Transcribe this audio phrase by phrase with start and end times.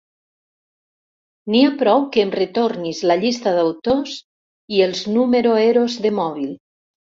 [1.53, 4.17] N'hi ha prou que em retornis la llista d'autors
[4.79, 6.53] i els número eros de mòbil.